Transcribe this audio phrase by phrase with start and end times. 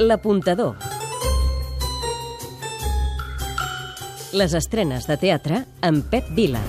[0.00, 0.78] L'apuntador.
[4.32, 6.62] Les estrenes de teatre amb Pep Vila.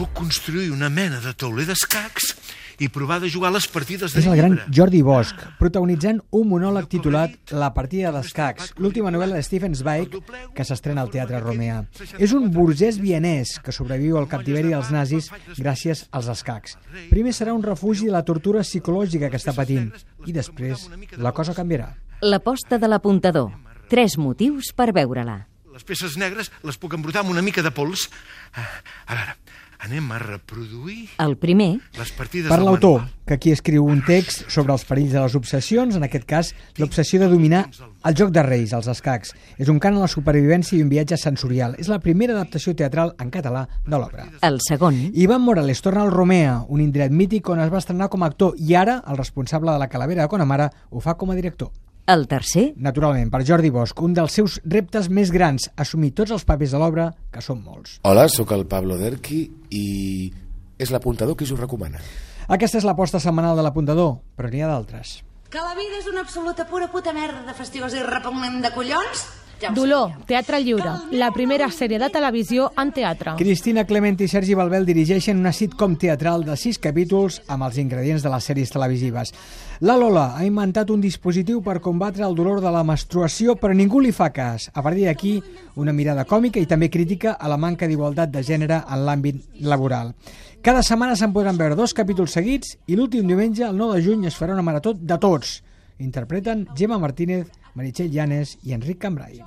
[0.00, 2.32] Puc construir una mena de tauler d'escacs
[2.78, 4.66] i provar de jugar les partides de És el gran llibre.
[4.74, 10.14] Jordi Bosch, protagonitzant un monòleg titulat La partida d'escacs, l'última novel·la de Stephen Zweig
[10.54, 11.80] que s'estrena al Teatre Romea.
[12.18, 16.78] És un burgès vienès que sobreviu al captiveri dels nazis gràcies als escacs.
[17.10, 19.90] Primer serà un refugi de la tortura psicològica que està patint
[20.26, 20.88] i després
[21.18, 21.92] la cosa canviarà.
[22.22, 23.52] L'aposta de l'apuntador.
[23.88, 25.46] Tres motius per veure-la.
[25.72, 28.08] Les peces negres les puc embrutar amb una mica de pols.
[28.52, 28.66] Ah,
[29.06, 29.36] A veure,
[29.78, 34.48] anem a reproduir El primer, les partides Per del l'autor, que aquí escriu un text
[34.50, 37.64] sobre els perills de les obsessions, en aquest cas, l'obsessió de dominar
[38.04, 39.34] el joc de reis, els escacs.
[39.58, 41.76] És un cant a la supervivència i un viatge sensorial.
[41.78, 44.28] És la primera adaptació teatral en català de l'obra.
[44.42, 48.22] el segon, Ivan Morales torna al Romea, un indret mític on es va estrenar com
[48.22, 51.38] a actor i ara el responsable de la Calavera de Conamara ho fa com a
[51.38, 51.70] director.
[52.08, 56.46] El tercer, Naturalment, per Jordi Bosch, un dels seus reptes més grans, assumir tots els
[56.48, 57.98] papers de l'obra, que són molts.
[58.08, 59.42] Hola, sóc el Pablo Derqui
[59.76, 59.84] i
[60.80, 62.00] és l'apuntador qui us ho recomana.
[62.48, 65.18] Aquesta és l'aposta setmanal de l'apuntador, però n'hi ha d'altres.
[65.52, 69.26] Que la vida és una absoluta pura puta merda de fastigós i repugnant de collons?
[69.60, 70.12] Ja Dolor.
[70.26, 73.32] Teatre Lliure, la primera sèrie de televisió en teatre.
[73.40, 78.22] Cristina Clement i Sergi Balbel dirigeixen una sitcom teatral de sis capítols amb els ingredients
[78.22, 79.34] de les sèries televisives.
[79.82, 83.98] La Lola ha inventat un dispositiu per combatre el dolor de la menstruació, però ningú
[83.98, 84.70] li fa cas.
[84.74, 85.36] A partir d'aquí,
[85.74, 90.14] una mirada còmica i també crítica a la manca d'igualtat de gènere en l'àmbit laboral.
[90.62, 94.26] Cada setmana se'n podran veure dos capítols seguits i l'últim diumenge, el 9 de juny,
[94.30, 95.62] es farà una marató de tots.
[95.98, 99.42] Interpreten Gemma Martínez, Meritxell Llanes i Enric Cambrai.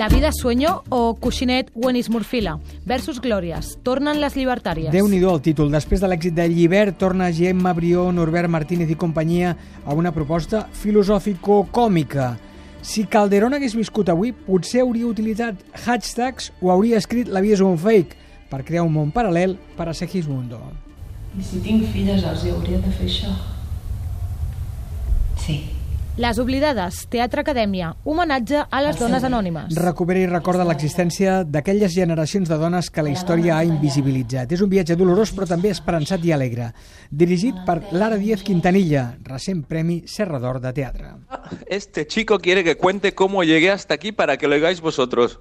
[0.00, 3.76] La vida sueño o Cuixinet Wenis Murfila versus Glòries.
[3.82, 4.92] Tornen les llibertàries.
[4.92, 5.70] déu nhi el títol.
[5.70, 10.68] Després de l'èxit de Llibert, torna Gemma Brió, Norbert Martínez i companyia a una proposta
[10.72, 12.38] filosòfico-còmica.
[12.80, 17.60] Si Calderón hagués viscut avui, potser hauria utilitzat hashtags o hauria escrit La vida és
[17.60, 18.16] un fake
[18.48, 20.89] per crear un món paral·lel per a Segismundo.
[21.38, 23.34] I si tinc filles els hi hauria de fer això.
[25.40, 25.60] Sí.
[26.20, 29.70] Les oblidades, Teatre Acadèmia, homenatge a les dones anònimes.
[29.78, 34.52] Recupera i recorda l'existència d'aquelles generacions de dones que la història ha invisibilitzat.
[34.52, 36.72] És un viatge dolorós però també esperançat i alegre.
[37.08, 41.14] Dirigit per Lara Díez Quintanilla, recent Premi Serra d'Or de Teatre.
[41.64, 45.38] Este chico quiere que cuente cómo llegué hasta aquí para que lo oigáis vosotros.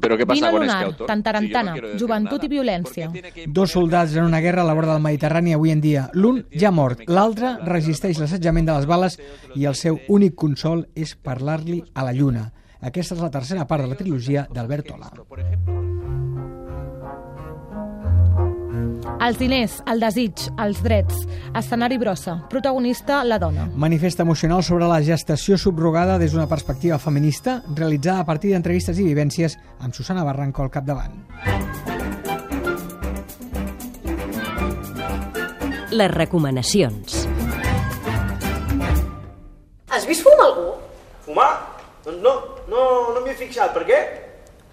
[0.00, 1.06] Pero ¿qué pasa Vino con lunar, este autor?
[1.06, 3.06] Tantarantana, Si yo no joventut i violència.
[3.06, 5.70] ¿Por qué tiene que Dos soldats en una guerra a la vora del Mediterrani avui
[5.70, 6.10] en dia.
[6.12, 9.18] L'un ja mort, l'altre resisteix l'assetjament de les bales
[9.54, 12.52] i el seu únic consol és parlar-li a la lluna.
[12.80, 15.10] Aquesta és la tercera part de la trilogia d'Albert Ola.
[15.28, 15.77] Por ejemplo,
[19.18, 21.24] Els diners, el desig, els drets.
[21.58, 22.38] Escenari brossa.
[22.50, 23.68] Protagonista, la dona.
[23.74, 29.08] Manifest emocional sobre la gestació subrogada des d'una perspectiva feminista, realitzada a partir d'entrevistes i
[29.08, 31.24] vivències amb Susana Barranco al capdavant.
[35.98, 37.26] les recomanacions.
[39.88, 40.68] Has vist fumar algú?
[41.26, 41.50] Fumar?
[42.04, 42.34] Doncs no,
[42.70, 42.82] no,
[43.16, 43.72] no m'hi he fixat.
[43.74, 43.98] Per què?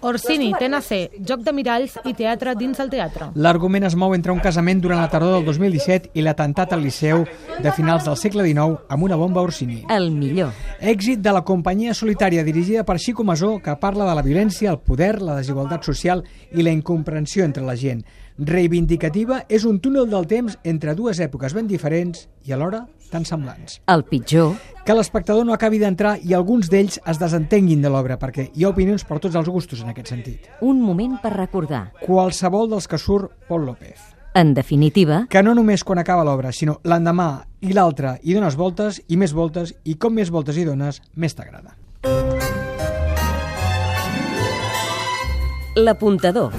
[0.06, 3.32] Orsini, TNC, joc de miralls i teatre dins el teatre.
[3.34, 7.24] L'argument es mou entre un casament durant la tardor del 2017 i l'atemptat al Liceu
[7.62, 9.80] de finals del segle XIX amb una bomba Orsini.
[9.90, 10.52] El millor.
[10.78, 14.78] Èxit de la companyia solitària dirigida per Xico Masó que parla de la violència, el
[14.78, 18.04] poder, la desigualtat social i la incomprensió entre la gent.
[18.38, 23.80] Reivindicativa és un túnel del temps entre dues èpoques ben diferents i alhora tan semblants.
[23.86, 24.54] El pitjor,
[24.86, 28.68] Que l'espectador no acabi d'entrar i alguns d'ells es desentenguin de l'obra perquè hi ha
[28.70, 30.46] opinions per tots els gustos en aquest sentit.
[30.60, 31.92] un moment per recordar.
[32.06, 33.98] Qualsevol dels que surt Pol López.
[34.34, 39.02] En definitiva, Que no només quan acaba l'obra, sinó l'endemà i l'altre hi dones voltes
[39.08, 41.74] i més voltes i com més voltes hi dones, més t'agrada.
[45.76, 46.52] l'apuntador.